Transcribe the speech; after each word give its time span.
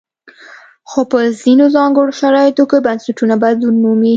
خو 0.89 0.99
په 1.11 1.19
ځینو 1.41 1.65
ځانګړو 1.75 2.17
شرایطو 2.21 2.63
کې 2.69 2.79
بنسټونه 2.85 3.35
بدلون 3.43 3.75
مومي. 3.83 4.09